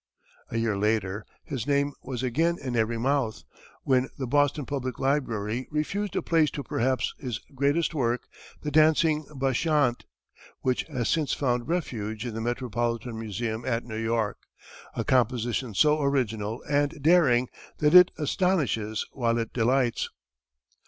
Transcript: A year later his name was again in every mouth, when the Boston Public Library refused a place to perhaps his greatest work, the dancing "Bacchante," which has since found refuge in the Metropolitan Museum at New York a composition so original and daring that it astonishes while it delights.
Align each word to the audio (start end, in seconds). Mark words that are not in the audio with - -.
A 0.49 0.57
year 0.57 0.75
later 0.75 1.27
his 1.43 1.67
name 1.67 1.93
was 2.01 2.23
again 2.23 2.57
in 2.59 2.75
every 2.75 2.97
mouth, 2.97 3.43
when 3.83 4.09
the 4.17 4.25
Boston 4.25 4.65
Public 4.65 4.97
Library 4.97 5.67
refused 5.69 6.15
a 6.15 6.23
place 6.23 6.49
to 6.49 6.63
perhaps 6.63 7.13
his 7.19 7.37
greatest 7.53 7.93
work, 7.93 8.23
the 8.63 8.71
dancing 8.71 9.27
"Bacchante," 9.31 10.05
which 10.61 10.85
has 10.87 11.07
since 11.07 11.33
found 11.33 11.67
refuge 11.69 12.25
in 12.25 12.33
the 12.33 12.41
Metropolitan 12.41 13.19
Museum 13.19 13.63
at 13.63 13.83
New 13.85 13.95
York 13.95 14.39
a 14.95 15.03
composition 15.03 15.75
so 15.75 16.01
original 16.01 16.63
and 16.67 16.99
daring 17.03 17.47
that 17.77 17.93
it 17.93 18.09
astonishes 18.17 19.05
while 19.11 19.37
it 19.37 19.53
delights. 19.53 20.09